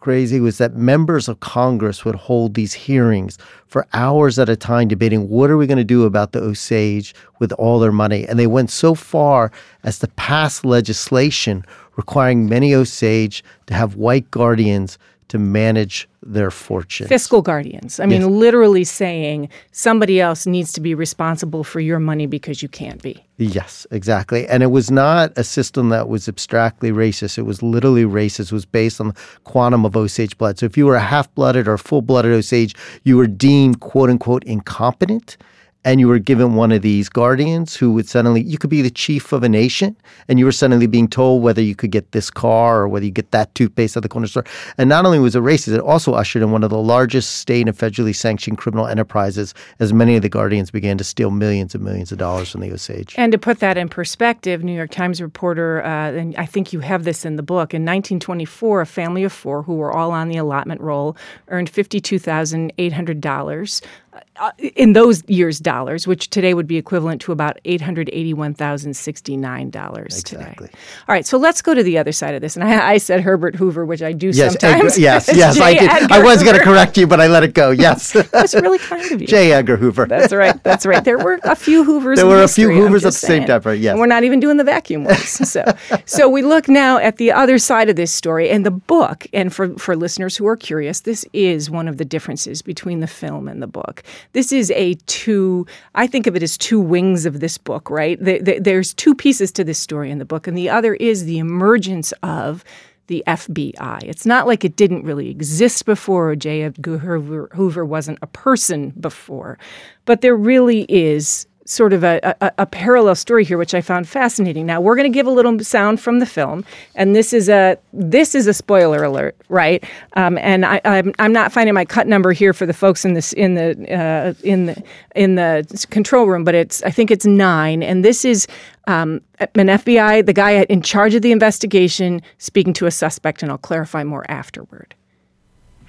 crazy 0.00 0.40
was 0.40 0.58
that 0.58 0.74
members 0.74 1.28
of 1.28 1.40
Congress 1.40 2.04
would 2.04 2.14
hold 2.14 2.54
these 2.54 2.72
hearings 2.72 3.36
for 3.66 3.86
hours 3.92 4.38
at 4.38 4.48
a 4.48 4.56
time 4.56 4.88
debating 4.88 5.28
what 5.28 5.50
are 5.50 5.58
we 5.58 5.66
going 5.66 5.78
to 5.78 5.84
do 5.84 6.04
about 6.04 6.32
the 6.32 6.40
Osage 6.40 7.14
with 7.38 7.52
all 7.52 7.78
their 7.78 7.92
money. 7.92 8.26
And 8.26 8.38
they 8.38 8.46
went 8.46 8.70
so 8.70 8.94
far 8.94 9.52
as 9.84 9.98
to 9.98 10.08
pass 10.08 10.64
legislation 10.64 11.64
requiring 11.96 12.48
many 12.48 12.74
Osage 12.74 13.44
to 13.66 13.74
have 13.74 13.96
white 13.96 14.30
guardians 14.30 14.98
to 15.30 15.38
manage 15.38 16.08
their 16.22 16.50
fortune. 16.50 17.06
Fiscal 17.06 17.40
guardians. 17.40 17.98
I 17.98 18.06
mean, 18.06 18.20
yes. 18.20 18.30
literally 18.30 18.84
saying 18.84 19.48
somebody 19.70 20.20
else 20.20 20.44
needs 20.44 20.72
to 20.72 20.80
be 20.80 20.94
responsible 20.94 21.64
for 21.64 21.80
your 21.80 21.98
money 21.98 22.26
because 22.26 22.62
you 22.62 22.68
can't 22.68 23.00
be. 23.00 23.24
Yes, 23.38 23.86
exactly. 23.90 24.46
And 24.48 24.62
it 24.62 24.66
was 24.66 24.90
not 24.90 25.32
a 25.36 25.44
system 25.44 25.88
that 25.90 26.08
was 26.08 26.28
abstractly 26.28 26.90
racist. 26.90 27.38
It 27.38 27.42
was 27.42 27.62
literally 27.62 28.04
racist. 28.04 28.46
It 28.46 28.52
was 28.52 28.66
based 28.66 29.00
on 29.00 29.08
the 29.08 29.14
quantum 29.44 29.86
of 29.86 29.96
Osage 29.96 30.36
blood. 30.36 30.58
So 30.58 30.66
if 30.66 30.76
you 30.76 30.84
were 30.84 30.96
a 30.96 31.00
half 31.00 31.32
blooded 31.34 31.68
or 31.68 31.78
full 31.78 32.02
blooded 32.02 32.32
Osage, 32.32 32.74
you 33.04 33.16
were 33.16 33.28
deemed 33.28 33.80
quote 33.80 34.10
unquote 34.10 34.44
incompetent 34.44 35.36
and 35.84 36.00
you 36.00 36.08
were 36.08 36.18
given 36.18 36.54
one 36.54 36.72
of 36.72 36.82
these 36.82 37.08
guardians 37.08 37.76
who 37.76 37.92
would 37.92 38.08
suddenly 38.08 38.42
you 38.42 38.58
could 38.58 38.70
be 38.70 38.82
the 38.82 38.90
chief 38.90 39.32
of 39.32 39.42
a 39.42 39.48
nation 39.48 39.96
and 40.28 40.38
you 40.38 40.44
were 40.44 40.52
suddenly 40.52 40.86
being 40.86 41.08
told 41.08 41.42
whether 41.42 41.62
you 41.62 41.74
could 41.74 41.90
get 41.90 42.12
this 42.12 42.30
car 42.30 42.82
or 42.82 42.88
whether 42.88 43.04
you 43.04 43.10
get 43.10 43.30
that 43.30 43.54
toothpaste 43.54 43.96
at 43.96 44.02
the 44.02 44.08
corner 44.08 44.26
store. 44.26 44.44
And 44.78 44.88
not 44.88 45.06
only 45.06 45.18
was 45.18 45.34
it 45.34 45.42
racist 45.42 45.74
it 45.74 45.80
also 45.80 46.14
ushered 46.14 46.42
in 46.42 46.50
one 46.50 46.62
of 46.62 46.70
the 46.70 46.78
largest 46.78 47.36
state 47.36 47.66
and 47.66 47.76
federally 47.76 48.14
sanctioned 48.14 48.58
criminal 48.58 48.86
enterprises 48.86 49.54
as 49.78 49.92
many 49.92 50.16
of 50.16 50.22
the 50.22 50.28
guardians 50.28 50.70
began 50.70 50.98
to 50.98 51.04
steal 51.04 51.30
millions 51.30 51.74
and 51.74 51.84
millions 51.84 52.12
of 52.12 52.18
dollars 52.18 52.50
from 52.50 52.60
the 52.60 52.72
osage 52.72 53.14
and 53.16 53.32
to 53.32 53.38
put 53.38 53.60
that 53.60 53.78
in 53.78 53.88
perspective 53.88 54.62
new 54.62 54.74
york 54.74 54.90
times 54.90 55.20
reporter 55.20 55.82
uh, 55.82 56.12
and 56.12 56.36
i 56.36 56.46
think 56.46 56.72
you 56.72 56.80
have 56.80 57.04
this 57.04 57.24
in 57.24 57.36
the 57.36 57.42
book 57.42 57.74
in 57.74 57.82
1924 57.82 58.80
a 58.80 58.86
family 58.86 59.24
of 59.24 59.32
four 59.32 59.62
who 59.62 59.74
were 59.74 59.92
all 59.92 60.12
on 60.12 60.28
the 60.28 60.36
allotment 60.36 60.80
roll 60.80 61.16
earned 61.48 61.72
$52800 61.72 63.82
uh, 64.09 64.09
Uh, 64.36 64.50
in 64.74 64.94
those 64.94 65.22
years 65.28 65.60
dollars, 65.60 66.06
which 66.06 66.30
today 66.30 66.54
would 66.54 66.66
be 66.66 66.76
equivalent 66.76 67.20
to 67.20 67.30
about 67.30 67.60
eight 67.64 67.80
hundred 67.80 68.08
eighty-one 68.10 68.54
thousand 68.54 68.94
sixty-nine 68.94 69.70
dollars 69.70 70.18
exactly. 70.18 70.66
today. 70.66 70.78
All 71.06 71.14
right, 71.14 71.26
so 71.26 71.36
let's 71.36 71.60
go 71.62 71.74
to 71.74 71.82
the 71.82 71.98
other 71.98 72.10
side 72.10 72.34
of 72.34 72.40
this. 72.40 72.56
And 72.56 72.64
I, 72.64 72.92
I 72.92 72.98
said 72.98 73.20
Herbert 73.20 73.54
Hoover, 73.54 73.84
which 73.84 74.02
I 74.02 74.12
do 74.12 74.28
yes, 74.28 74.52
sometimes. 74.52 74.94
Edgar, 74.94 75.00
yes, 75.00 75.30
yes, 75.36 75.60
I 75.60 75.74
did. 75.74 75.90
Edgar 75.90 76.14
I 76.14 76.22
was 76.22 76.42
going 76.42 76.56
to 76.56 76.62
correct 76.62 76.96
you, 76.96 77.06
but 77.06 77.20
I 77.20 77.26
let 77.26 77.42
it 77.42 77.54
go. 77.54 77.70
Yes, 77.80 78.12
that's 78.12 78.54
really 78.54 78.78
kind 78.78 79.10
of 79.10 79.20
you. 79.22 79.26
J. 79.26 79.52
Edgar 79.52 79.76
Hoover. 79.76 80.04
That's 80.04 80.32
right. 80.34 80.62
That's 80.64 80.84
right. 80.84 81.02
There 81.02 81.18
were 81.18 81.40
a 81.44 81.56
few 81.56 81.82
Hoovers. 81.82 82.18
There 82.18 82.26
were 82.26 82.42
a 82.42 82.48
few 82.48 82.68
Hoovers 82.70 83.04
at 83.04 83.12
the 83.12 83.18
same 83.18 83.46
time. 83.46 83.62
Yes, 83.80 83.92
and 83.92 84.00
we're 84.00 84.06
not 84.06 84.24
even 84.24 84.38
doing 84.40 84.56
the 84.56 84.64
vacuum 84.64 85.04
ones. 85.04 85.40
So, 85.50 85.64
so 86.04 86.28
we 86.28 86.42
look 86.42 86.68
now 86.68 86.98
at 86.98 87.16
the 87.16 87.32
other 87.32 87.58
side 87.58 87.88
of 87.88 87.96
this 87.96 88.12
story 88.12 88.50
and 88.50 88.64
the 88.64 88.70
book. 88.70 89.26
And 89.32 89.52
for 89.52 89.76
for 89.78 89.96
listeners 89.96 90.36
who 90.36 90.46
are 90.46 90.56
curious, 90.56 91.00
this 91.00 91.24
is 91.32 91.70
one 91.70 91.88
of 91.88 91.96
the 91.96 92.04
differences 92.04 92.62
between 92.62 93.00
the 93.00 93.06
film 93.06 93.48
and 93.48 93.60
the 93.60 93.66
book. 93.66 93.99
This 94.32 94.52
is 94.52 94.70
a 94.72 94.94
two, 95.06 95.66
I 95.94 96.06
think 96.06 96.26
of 96.26 96.36
it 96.36 96.42
as 96.42 96.56
two 96.58 96.80
wings 96.80 97.26
of 97.26 97.40
this 97.40 97.58
book, 97.58 97.90
right? 97.90 98.18
there's 98.20 98.94
two 98.94 99.14
pieces 99.14 99.52
to 99.52 99.64
this 99.64 99.78
story 99.78 100.10
in 100.10 100.18
the 100.18 100.24
book, 100.24 100.46
and 100.46 100.56
the 100.56 100.70
other 100.70 100.94
is 100.94 101.24
the 101.24 101.38
emergence 101.38 102.12
of 102.22 102.64
the 103.10 103.24
FBI. 103.26 104.04
It's 104.04 104.24
not 104.24 104.46
like 104.46 104.64
it 104.64 104.76
didn't 104.76 105.04
really 105.04 105.30
exist 105.30 105.84
before, 105.84 106.30
or 106.30 106.36
J. 106.36 106.62
Edgar 106.62 106.98
Hoover, 106.98 107.50
Hoover 107.54 107.84
wasn't 107.84 108.20
a 108.22 108.28
person 108.28 108.90
before, 109.00 109.58
but 110.04 110.20
there 110.20 110.36
really 110.36 110.82
is 110.88 111.46
sort 111.70 111.92
of 111.92 112.02
a, 112.02 112.36
a, 112.40 112.52
a, 112.58 112.66
parallel 112.66 113.14
story 113.14 113.44
here, 113.44 113.56
which 113.56 113.74
I 113.74 113.80
found 113.80 114.08
fascinating. 114.08 114.66
Now 114.66 114.80
we're 114.80 114.96
going 114.96 115.10
to 115.10 115.14
give 115.14 115.26
a 115.26 115.30
little 115.30 115.56
sound 115.60 116.00
from 116.00 116.18
the 116.18 116.26
film, 116.26 116.64
and 116.96 117.14
this 117.14 117.32
is 117.32 117.48
a 117.48 117.78
this 117.92 118.34
is 118.34 118.48
a 118.48 118.54
spoiler 118.54 119.04
alert, 119.04 119.36
right? 119.48 119.84
Um, 120.14 120.36
and 120.38 120.66
I, 120.66 120.80
am 120.84 121.08
I'm, 121.08 121.14
I'm 121.20 121.32
not 121.32 121.52
finding 121.52 121.74
my 121.74 121.84
cut 121.84 122.08
number 122.08 122.32
here 122.32 122.52
for 122.52 122.66
the 122.66 122.72
folks 122.72 123.04
in 123.04 123.14
this 123.14 123.32
in 123.34 123.54
the 123.54 123.70
uh, 123.92 124.34
in 124.42 124.66
the 124.66 124.82
in 125.14 125.36
the 125.36 125.86
control 125.90 126.26
room, 126.26 126.42
but 126.42 126.56
it's 126.56 126.82
I 126.82 126.90
think 126.90 127.10
it's 127.10 127.24
nine, 127.24 127.82
and 127.84 128.04
this 128.04 128.24
is 128.24 128.48
um, 128.88 129.20
an 129.38 129.68
FBI, 129.68 130.26
the 130.26 130.32
guy 130.32 130.62
in 130.64 130.82
charge 130.82 131.14
of 131.14 131.22
the 131.22 131.30
investigation, 131.30 132.20
speaking 132.38 132.72
to 132.74 132.86
a 132.86 132.90
suspect, 132.90 133.42
and 133.42 133.52
I'll 133.52 133.58
clarify 133.58 134.02
more 134.02 134.28
afterward. 134.28 134.96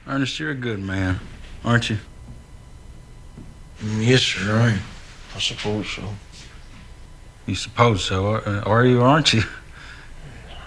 Ernest, 0.05 0.39
you're 0.39 0.51
a 0.51 0.55
good 0.55 0.79
man, 0.79 1.19
aren't 1.65 1.89
you? 1.89 1.97
Yes, 3.97 4.21
sir. 4.21 4.59
I 4.59 4.79
I 5.35 5.39
suppose 5.39 5.89
so. 5.89 6.03
You 7.45 7.55
suppose 7.55 8.05
so, 8.05 8.25
or, 8.25 8.47
uh, 8.47 8.61
are 8.61 8.85
you, 8.85 9.01
aren't 9.01 9.33
you? 9.33 9.43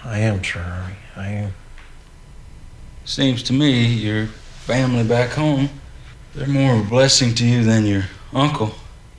I 0.03 0.19
am, 0.19 0.41
Charlie. 0.41 0.93
I 1.15 1.27
am. 1.27 1.53
Seems 3.05 3.43
to 3.43 3.53
me 3.53 3.85
your 3.85 4.27
family 4.65 5.03
back 5.03 5.29
home, 5.31 5.69
they're 6.33 6.47
more 6.47 6.73
of 6.73 6.87
a 6.87 6.89
blessing 6.89 7.33
to 7.35 7.45
you 7.45 7.63
than 7.63 7.85
your 7.85 8.05
uncle, 8.33 8.73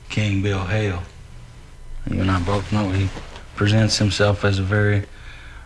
King 0.09 0.43
Bill 0.43 0.65
Hale. 0.65 1.03
You 2.09 2.21
and 2.21 2.29
I 2.29 2.39
both 2.41 2.71
know 2.71 2.89
he 2.89 3.09
presents 3.55 3.97
himself 3.97 4.45
as 4.45 4.59
a 4.59 4.63
very 4.63 5.05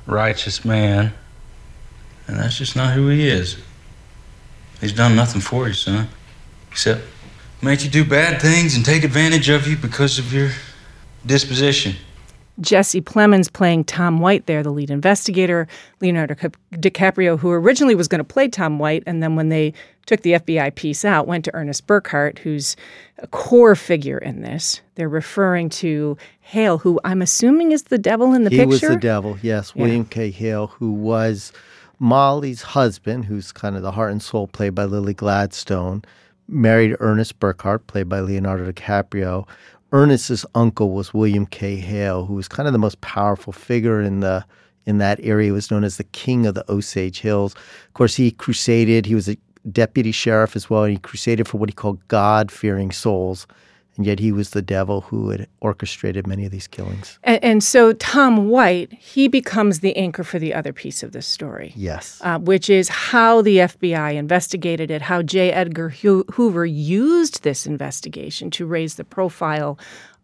righteous 0.06 0.64
man, 0.64 1.14
and 2.28 2.38
that's 2.38 2.58
just 2.58 2.76
not 2.76 2.94
who 2.94 3.10
he 3.10 3.28
is. 3.28 3.58
He's 4.80 4.94
done 4.94 5.16
nothing 5.16 5.42
for 5.42 5.68
you, 5.68 5.74
son, 5.74 6.08
except 6.72 7.02
make 7.62 7.84
you 7.84 7.90
do 7.90 8.04
bad 8.04 8.42
things 8.42 8.76
and 8.76 8.86
take 8.86 9.04
advantage 9.04 9.50
of 9.50 9.68
you 9.68 9.78
because 9.78 10.20
of 10.20 10.34
your 10.34 10.52
disposition. 11.26 11.96
Jesse 12.60 13.02
Plemons 13.02 13.52
playing 13.52 13.86
Tom 13.86 14.20
White 14.20 14.46
there, 14.46 14.62
the 14.62 14.72
lead 14.72 14.92
investigator. 14.92 15.68
Leonardo 16.00 16.36
DiCaprio, 16.74 17.40
who 17.40 17.50
originally 17.52 17.96
was 17.96 18.08
going 18.08 18.20
to 18.20 18.26
play 18.26 18.48
Tom 18.48 18.78
White, 18.78 19.04
and 19.08 19.24
then 19.24 19.36
when 19.36 19.50
they 19.50 19.74
took 20.06 20.22
the 20.22 20.34
FBI 20.34 20.76
piece 20.76 21.06
out, 21.06 21.28
went 21.28 21.46
to 21.46 21.56
Ernest 21.56 21.88
Burkhart, 21.88 22.40
who's 22.40 22.76
a 23.20 23.28
core 23.28 23.76
figure 23.76 24.18
in 24.18 24.42
this. 24.42 24.82
They're 24.96 25.10
referring 25.10 25.70
to 25.70 26.18
Hale, 26.42 26.78
who 26.78 27.00
I'm 27.04 27.22
assuming 27.22 27.72
is 27.72 27.84
the 27.84 27.98
devil 27.98 28.34
in 28.34 28.44
the 28.44 28.50
he 28.50 28.58
picture. 28.58 28.66
He 28.66 28.72
was 28.72 28.82
the 28.82 28.96
devil, 28.98 29.38
yes. 29.42 29.72
Yeah. 29.76 29.84
William 29.84 30.06
K. 30.06 30.30
Hale, 30.30 30.68
who 30.68 30.92
was 30.92 31.54
Molly's 32.00 32.62
husband, 32.62 33.26
who's 33.26 33.52
kind 33.52 33.76
of 33.76 33.82
the 33.82 33.92
heart 33.92 34.12
and 34.12 34.22
soul, 34.22 34.48
played 34.48 34.76
by 34.76 34.84
Lily 34.84 35.14
Gladstone, 35.14 36.04
married 36.52 36.96
Ernest 37.00 37.40
Burkhart, 37.40 37.88
played 37.88 38.10
by 38.10 38.20
Leonardo 38.20 38.72
DiCaprio. 38.72 39.48
Ernest's 39.92 40.46
uncle 40.56 40.92
was 40.92 41.14
William 41.14 41.46
K. 41.46 41.78
Hale, 41.78 42.26
who 42.26 42.36
was 42.36 42.48
kind 42.48 42.68
of 42.68 42.74
the 42.74 42.80
most 42.80 43.02
powerful 43.02 43.54
figure 43.54 44.02
in 44.02 44.20
the 44.20 44.46
in 44.86 44.98
that 44.98 45.20
area. 45.22 45.48
He 45.48 45.52
was 45.52 45.70
known 45.70 45.84
as 45.84 45.98
the 45.98 46.04
king 46.06 46.46
of 46.46 46.56
the 46.56 46.70
Osage 46.72 47.22
Hills. 47.22 47.54
Of 47.88 47.94
course, 47.94 48.16
he 48.16 48.32
crusaded. 48.32 49.06
He 49.06 49.16
was 49.16 49.30
a 49.30 49.38
deputy 49.72 50.12
sheriff 50.12 50.56
as 50.56 50.70
well, 50.70 50.84
and 50.84 50.94
he 50.94 51.00
crusaded 51.00 51.48
for 51.48 51.58
what 51.58 51.70
he 51.70 51.74
called 51.74 52.08
God-fearing 52.08 52.92
souls 52.92 53.48
and 53.98 54.06
yet 54.06 54.20
he 54.20 54.32
was 54.32 54.52
the 54.52 54.62
devil 54.62 55.02
who 55.02 55.30
had 55.30 55.48
orchestrated 55.60 56.26
many 56.26 56.46
of 56.46 56.52
these 56.52 56.68
killings. 56.68 57.20
And, 57.24 57.44
and, 57.44 57.64
so 57.64 57.94
Tom 57.94 58.48
White, 58.48 58.94
he 58.94 59.28
becomes 59.28 59.82
the 59.82 59.96
anchor 59.98 60.24
for 60.24 60.40
the 60.40 60.54
other 60.54 60.72
piece 60.72 61.04
of 61.04 61.12
the 61.12 61.22
story. 61.22 61.74
Yes. 61.76 62.20
Uh, 62.24 62.40
which 62.40 62.70
is 62.70 62.88
how 62.90 63.42
the 63.42 63.58
FBI 63.58 64.16
investigated 64.16 64.90
it, 64.90 65.02
how 65.02 65.22
J. 65.22 65.52
Edgar 65.52 65.90
Hoover 65.90 66.66
used 66.66 67.44
this 67.44 67.66
investigation 67.66 68.50
to 68.52 68.66
raise 68.66 68.96
the 68.96 69.04
profile 69.04 69.78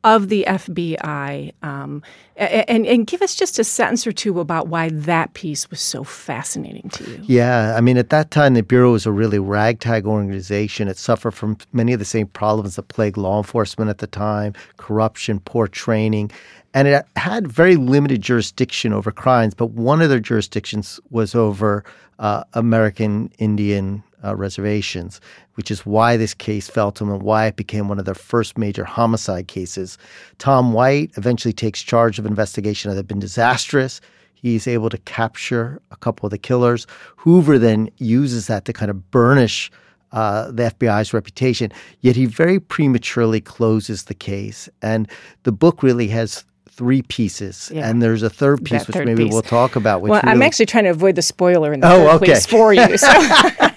of 0.07 0.29
the 0.29 0.45
FBI, 0.47 1.51
um, 1.63 2.01
and, 2.37 2.85
and 2.85 3.05
give 3.05 3.21
us 3.21 3.35
just 3.35 3.59
a 3.59 3.63
sentence 3.65 4.07
or 4.07 4.13
two 4.13 4.39
about 4.39 4.69
why 4.69 4.87
that 4.87 5.33
piece 5.33 5.69
was 5.69 5.81
so 5.81 6.05
fascinating 6.05 6.89
to 6.91 7.11
you. 7.11 7.19
Yeah, 7.23 7.75
I 7.75 7.81
mean, 7.81 7.97
at 7.97 8.09
that 8.11 8.31
time, 8.31 8.53
the 8.53 8.63
Bureau 8.63 8.93
was 8.93 9.05
a 9.05 9.11
really 9.11 9.37
ragtag 9.37 10.05
organization. 10.05 10.87
It 10.87 10.97
suffered 10.97 11.31
from 11.31 11.57
many 11.73 11.91
of 11.91 11.99
the 11.99 12.05
same 12.05 12.27
problems 12.27 12.77
that 12.77 12.87
plagued 12.87 13.17
law 13.17 13.37
enforcement 13.37 13.89
at 13.89 13.97
the 13.97 14.07
time 14.07 14.53
corruption, 14.77 15.41
poor 15.41 15.67
training. 15.67 16.31
And 16.73 16.87
it 16.87 17.05
had 17.17 17.45
very 17.45 17.75
limited 17.75 18.21
jurisdiction 18.21 18.93
over 18.93 19.11
crimes, 19.11 19.55
but 19.55 19.71
one 19.71 20.01
of 20.01 20.09
their 20.09 20.21
jurisdictions 20.21 21.01
was 21.09 21.35
over 21.35 21.83
uh, 22.19 22.45
American 22.53 23.29
Indian 23.39 24.03
uh, 24.27 24.35
reservations, 24.35 25.21
which 25.55 25.71
is 25.71 25.85
why 25.85 26.17
this 26.17 26.33
case 26.33 26.69
fell 26.69 26.91
to 26.91 27.03
him 27.03 27.11
and 27.11 27.21
why 27.21 27.45
it 27.45 27.55
became 27.55 27.87
one 27.87 27.99
of 27.99 28.05
their 28.05 28.15
first 28.15 28.57
major 28.57 28.83
homicide 28.83 29.47
cases. 29.47 29.97
Tom 30.37 30.73
White 30.73 31.11
eventually 31.17 31.53
takes 31.53 31.81
charge 31.81 32.19
of 32.19 32.25
investigation 32.25 32.89
that 32.89 32.97
had 32.97 33.07
been 33.07 33.19
disastrous. 33.19 34.01
He's 34.33 34.67
able 34.67 34.89
to 34.89 34.97
capture 34.99 35.81
a 35.91 35.95
couple 35.95 36.27
of 36.27 36.31
the 36.31 36.37
killers. 36.37 36.85
Hoover 37.17 37.57
then 37.57 37.89
uses 37.97 38.47
that 38.47 38.65
to 38.65 38.73
kind 38.73 38.91
of 38.91 39.09
burnish 39.09 39.71
uh, 40.11 40.51
the 40.51 40.63
FBI's 40.63 41.13
reputation. 41.13 41.71
Yet 42.01 42.15
he 42.15 42.25
very 42.25 42.59
prematurely 42.59 43.41
closes 43.41 44.05
the 44.05 44.13
case. 44.13 44.69
And 44.81 45.09
the 45.43 45.51
book 45.51 45.83
really 45.83 46.07
has 46.09 46.45
three 46.69 47.01
pieces, 47.01 47.71
yeah. 47.73 47.89
and 47.89 48.03
there's 48.03 48.21
a 48.21 48.29
third 48.29 48.63
piece, 48.63 48.85
that 48.85 48.95
which 48.95 49.05
maybe 49.05 49.23
piece. 49.23 49.33
we'll 49.33 49.41
talk 49.41 49.75
about. 49.75 50.01
well, 50.01 50.21
really... 50.21 50.31
I'm 50.31 50.43
actually 50.43 50.67
trying 50.67 50.83
to 50.83 50.91
avoid 50.91 51.15
the 51.15 51.23
spoiler 51.23 51.73
in 51.73 51.79
the 51.79 51.91
oh, 51.91 52.05
third 52.05 52.15
okay. 52.21 52.33
piece 52.33 52.45
for 52.45 52.71
you. 52.71 52.97
So. 52.97 53.07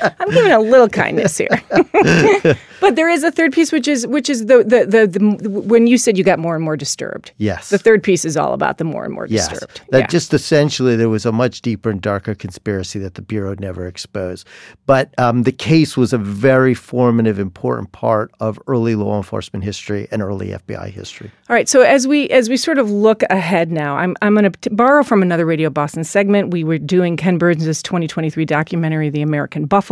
I'm 0.00 0.30
giving 0.30 0.52
a 0.52 0.60
little 0.60 0.88
kindness 0.88 1.36
here. 1.36 1.48
but 2.80 2.96
there 2.96 3.08
is 3.08 3.24
a 3.24 3.30
third 3.30 3.52
piece, 3.52 3.72
which 3.72 3.88
is 3.88 4.06
which 4.06 4.30
is 4.30 4.46
the, 4.46 4.58
the 4.58 4.86
the, 4.86 5.06
the 5.06 5.50
when 5.50 5.86
you 5.86 5.98
said 5.98 6.16
you 6.16 6.24
got 6.24 6.38
more 6.38 6.54
and 6.54 6.64
more 6.64 6.76
disturbed. 6.76 7.32
Yes. 7.38 7.70
The 7.70 7.78
third 7.78 8.02
piece 8.02 8.24
is 8.24 8.36
all 8.36 8.52
about 8.52 8.78
the 8.78 8.84
more 8.84 9.04
and 9.04 9.12
more 9.12 9.26
yes. 9.26 9.48
disturbed. 9.48 9.80
That 9.90 9.98
yeah. 10.00 10.06
just 10.06 10.32
essentially 10.32 10.96
there 10.96 11.08
was 11.08 11.26
a 11.26 11.32
much 11.32 11.62
deeper 11.62 11.90
and 11.90 12.00
darker 12.00 12.34
conspiracy 12.34 12.98
that 13.00 13.14
the 13.14 13.22
bureau 13.22 13.54
never 13.58 13.86
exposed. 13.86 14.46
But 14.86 15.12
um, 15.18 15.42
the 15.42 15.52
case 15.52 15.96
was 15.96 16.12
a 16.12 16.18
very 16.18 16.74
formative, 16.74 17.38
important 17.38 17.92
part 17.92 18.30
of 18.40 18.58
early 18.66 18.94
law 18.94 19.16
enforcement 19.16 19.64
history 19.64 20.08
and 20.10 20.22
early 20.22 20.48
FBI 20.48 20.90
history. 20.90 21.30
All 21.48 21.54
right. 21.54 21.68
So 21.68 21.82
as 21.82 22.06
we 22.06 22.28
as 22.28 22.48
we 22.48 22.56
sort 22.56 22.78
of 22.78 22.90
look 22.90 23.22
ahead 23.30 23.72
now, 23.72 23.96
I'm 23.96 24.16
I'm 24.22 24.34
going 24.34 24.50
to 24.50 24.70
borrow 24.70 25.02
from 25.02 25.22
another 25.22 25.46
Radio 25.46 25.70
Boston 25.70 26.04
segment. 26.04 26.50
We 26.50 26.64
were 26.64 26.78
doing 26.78 27.16
Ken 27.16 27.38
Burns' 27.38 27.82
2023 27.82 28.44
documentary, 28.44 29.10
The 29.10 29.22
American 29.22 29.66
Buffalo. 29.66 29.87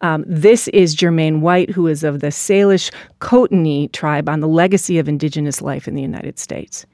Um, 0.00 0.24
this 0.26 0.68
is 0.68 0.94
Germaine 0.94 1.40
White, 1.40 1.70
who 1.70 1.86
is 1.86 2.04
of 2.04 2.20
the 2.20 2.28
Salish 2.28 2.92
Kootenai 3.18 3.86
tribe 3.92 4.28
on 4.28 4.40
the 4.40 4.48
legacy 4.48 4.98
of 4.98 5.08
indigenous 5.08 5.60
life 5.60 5.88
in 5.88 5.94
the 5.94 6.02
United 6.02 6.38
States. 6.38 6.86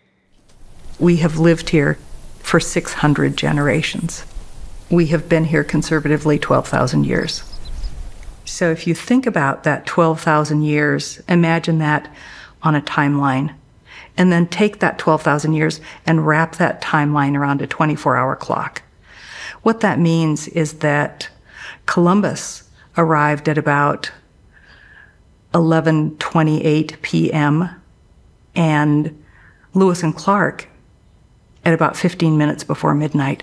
We 0.99 1.17
have 1.17 1.39
lived 1.39 1.71
here 1.71 1.99
for 2.39 2.61
600 2.61 3.37
generations. 3.37 4.25
We 4.91 5.07
have 5.07 5.29
been 5.29 5.45
here 5.45 5.65
conservatively 5.65 6.39
12,000 6.39 7.05
years. 7.05 7.43
So 8.45 8.71
if 8.71 8.87
you 8.87 8.95
think 8.95 9.27
about 9.27 9.65
that 9.65 9.87
12,000 9.87 10.63
years, 10.63 11.23
imagine 11.29 11.79
that 11.79 12.15
on 12.63 12.75
a 12.75 12.81
timeline. 12.81 13.55
And 14.17 14.31
then 14.31 14.47
take 14.47 14.81
that 14.81 14.99
12,000 14.99 15.55
years 15.55 15.81
and 16.05 16.27
wrap 16.27 16.57
that 16.57 16.83
timeline 16.83 17.37
around 17.37 17.63
a 17.63 17.67
24 17.67 18.17
hour 18.17 18.37
clock. 18.37 18.83
What 19.63 19.81
that 19.81 19.99
means 19.99 20.49
is 20.49 20.75
that 20.75 21.29
Columbus 21.87 22.65
arrived 22.97 23.49
at 23.49 23.59
about 23.59 24.11
11:28 25.55 27.01
p.m. 27.03 27.69
and 28.55 29.25
Lewis 29.75 30.03
and 30.03 30.15
Clark 30.15 30.69
at 31.65 31.75
about 31.75 31.97
15 31.97 32.37
minutes 32.37 32.65
before 32.65 32.95
midnight. 32.95 33.43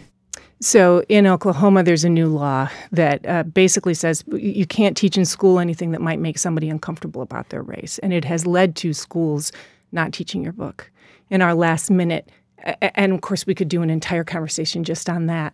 So 0.62 1.06
in 1.08 1.26
Oklahoma, 1.26 1.84
there's 1.84 2.04
a 2.04 2.10
new 2.10 2.28
law 2.28 2.70
that 2.92 3.26
uh, 3.26 3.44
basically 3.44 3.94
says 3.94 4.26
you 4.28 4.66
can't 4.66 4.98
teach 4.98 5.18
in 5.18 5.24
school 5.24 5.58
anything 5.58 5.92
that 5.92 6.02
might 6.02 6.20
make 6.20 6.38
somebody 6.38 6.70
uncomfortable 6.70 7.22
about 7.22 7.50
their 7.50 7.62
race. 7.62 7.98
And 8.00 8.12
it 8.12 8.26
has 8.26 8.46
led 8.46 8.76
to 8.78 8.94
schools 8.94 9.54
not 9.94 10.12
teaching 10.12 10.44
your 10.44 10.52
book. 10.52 10.92
In 11.30 11.42
our 11.42 11.54
last 11.54 11.90
minute, 11.90 12.30
and 12.82 13.14
of 13.14 13.22
course, 13.22 13.46
we 13.46 13.56
could 13.56 13.70
do 13.70 13.82
an 13.82 13.90
entire 13.90 14.24
conversation 14.24 14.84
just 14.84 15.10
on 15.10 15.28
that. 15.28 15.54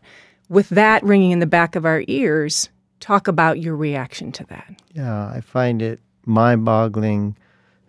With 0.49 0.69
that 0.69 1.03
ringing 1.03 1.31
in 1.31 1.39
the 1.39 1.45
back 1.45 1.75
of 1.75 1.85
our 1.85 2.03
ears, 2.07 2.69
talk 2.99 3.27
about 3.27 3.59
your 3.59 3.75
reaction 3.75 4.31
to 4.33 4.43
that. 4.45 4.81
Yeah, 4.93 5.27
I 5.27 5.41
find 5.41 5.81
it 5.81 5.99
mind 6.25 6.65
boggling 6.65 7.37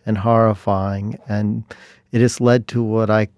and 0.05 0.17
horrifying. 0.19 1.19
And 1.29 1.65
it 2.13 2.21
has 2.21 2.41
led 2.41 2.69
to 2.69 2.83
what 2.83 3.11
I, 3.11 3.29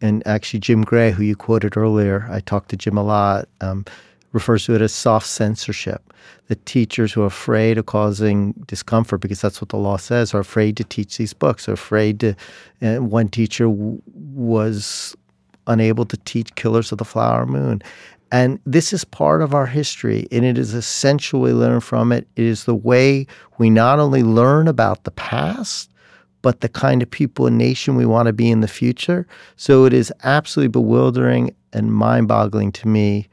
and 0.00 0.24
actually 0.26 0.60
Jim 0.60 0.82
Gray, 0.82 1.10
who 1.10 1.22
you 1.22 1.36
quoted 1.36 1.76
earlier, 1.76 2.28
I 2.30 2.40
talked 2.40 2.70
to 2.70 2.76
Jim 2.76 2.96
a 2.96 3.02
lot, 3.02 3.48
um, 3.60 3.84
refers 4.32 4.66
to 4.66 4.74
it 4.74 4.82
as 4.82 4.92
soft 4.92 5.26
censorship. 5.26 6.02
The 6.48 6.56
teachers 6.56 7.12
who 7.12 7.22
are 7.22 7.26
afraid 7.26 7.78
of 7.78 7.86
causing 7.86 8.52
discomfort, 8.66 9.20
because 9.20 9.40
that's 9.40 9.60
what 9.60 9.70
the 9.70 9.76
law 9.76 9.96
says, 9.96 10.34
are 10.34 10.40
afraid 10.40 10.76
to 10.76 10.84
teach 10.84 11.16
these 11.16 11.32
books, 11.32 11.68
are 11.68 11.72
afraid 11.72 12.20
to. 12.20 12.34
And 12.80 13.10
one 13.10 13.28
teacher 13.28 13.64
w- 13.64 14.02
was 14.14 15.16
unable 15.66 16.04
to 16.06 16.16
teach 16.18 16.54
Killers 16.54 16.92
of 16.92 16.98
the 16.98 17.04
Flower 17.04 17.46
Moon. 17.46 17.82
And 18.30 18.60
this 18.66 18.92
is 18.92 19.04
part 19.04 19.40
of 19.40 19.54
our 19.54 19.66
history, 19.66 20.28
and 20.30 20.44
it 20.44 20.58
is 20.58 20.74
essential 20.74 21.40
we 21.40 21.52
learn 21.52 21.80
from 21.80 22.12
it. 22.12 22.28
It 22.36 22.44
is 22.44 22.64
the 22.64 22.74
way 22.74 23.26
we 23.56 23.70
not 23.70 23.98
only 23.98 24.22
learn 24.22 24.68
about 24.68 25.04
the 25.04 25.10
past, 25.10 25.90
but 26.42 26.60
the 26.60 26.68
kind 26.68 27.02
of 27.02 27.10
people 27.10 27.46
and 27.46 27.58
nation 27.58 27.96
we 27.96 28.06
want 28.06 28.26
to 28.26 28.32
be 28.32 28.50
in 28.50 28.60
the 28.60 28.68
future. 28.68 29.26
So 29.56 29.86
it 29.86 29.92
is 29.92 30.12
absolutely 30.24 30.68
bewildering 30.68 31.54
and 31.72 31.92
mind 31.92 32.28
boggling 32.28 32.70
to 32.72 32.88
me 32.88 33.28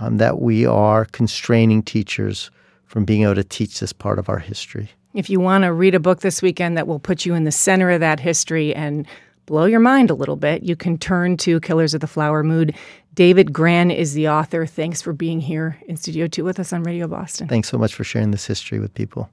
um, 0.00 0.16
that 0.16 0.40
we 0.40 0.66
are 0.66 1.04
constraining 1.06 1.82
teachers 1.82 2.50
from 2.86 3.04
being 3.04 3.22
able 3.22 3.34
to 3.34 3.44
teach 3.44 3.80
this 3.80 3.92
part 3.92 4.18
of 4.18 4.28
our 4.28 4.38
history. 4.38 4.90
If 5.14 5.28
you 5.30 5.40
want 5.40 5.64
to 5.64 5.72
read 5.72 5.94
a 5.94 6.00
book 6.00 6.20
this 6.20 6.42
weekend 6.42 6.76
that 6.76 6.86
will 6.86 6.98
put 6.98 7.26
you 7.26 7.34
in 7.34 7.44
the 7.44 7.52
center 7.52 7.90
of 7.90 8.00
that 8.00 8.20
history 8.20 8.74
and 8.74 9.06
blow 9.48 9.64
your 9.64 9.80
mind 9.80 10.10
a 10.10 10.14
little 10.14 10.36
bit, 10.36 10.62
you 10.62 10.76
can 10.76 10.98
turn 10.98 11.38
to 11.38 11.58
Killers 11.60 11.94
of 11.94 12.02
the 12.02 12.06
Flower 12.06 12.44
Moon. 12.44 12.70
David 13.14 13.50
Grann 13.50 13.90
is 13.90 14.12
the 14.12 14.28
author. 14.28 14.66
Thanks 14.66 15.00
for 15.00 15.14
being 15.14 15.40
here 15.40 15.78
in 15.88 15.96
Studio 15.96 16.26
2 16.26 16.44
with 16.44 16.60
us 16.60 16.70
on 16.70 16.82
Radio 16.82 17.08
Boston. 17.08 17.48
Thanks 17.48 17.70
so 17.70 17.78
much 17.78 17.94
for 17.94 18.04
sharing 18.04 18.30
this 18.30 18.46
history 18.46 18.78
with 18.78 18.92
people. 18.92 19.30